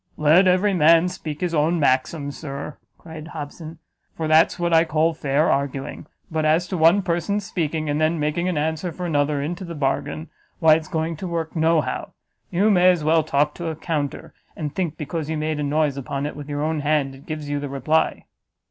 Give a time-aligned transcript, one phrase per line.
[0.17, 3.77] "Let every man speak his own maxim, Sir," cried Hobson;
[4.15, 8.19] "for that's what I call fair arguing: but as to one person's speaking, and then
[8.19, 12.13] making an answer for another into the bargain, why it's going to work no how;
[12.49, 15.97] you may as well talk to a counter, and think because you make a noise
[15.97, 18.25] upon it with your own hand, it gives you the reply."